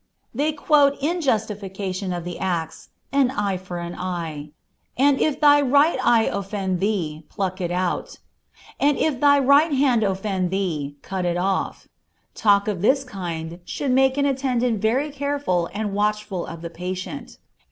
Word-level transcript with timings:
They 0.33 0.51
quote 0.51 0.97
in 0.99 1.21
justification 1.21 2.11
of 2.11 2.23
the 2.23 2.39
acts, 2.39 2.89
"An 3.11 3.29
eye 3.29 3.55
for 3.57 3.77
an 3.77 3.93
eye," 3.93 4.49
"And 4.97 5.19
if 5.21 5.39
thy 5.39 5.61
right 5.61 5.99
eye 6.03 6.23
offend 6.25 6.79
thee, 6.79 7.23
pluck 7.29 7.61
it 7.61 7.69
out," 7.69 8.17
"And 8.79 8.97
if 8.97 9.19
thy 9.19 9.37
right 9.37 9.71
hand 9.71 10.01
offend 10.03 10.49
thee, 10.49 10.95
cut 11.03 11.23
it 11.23 11.37
off." 11.37 11.87
Talk 12.33 12.67
of 12.67 12.81
this 12.81 13.03
kind 13.03 13.59
should 13.63 13.91
make 13.91 14.17
an 14.17 14.25
attendant 14.25 14.81
very 14.81 15.11
careful 15.11 15.69
and 15.71 15.93
watchful 15.93 16.47
of 16.47 16.63
the 16.63 16.71
patient. 16.71 17.37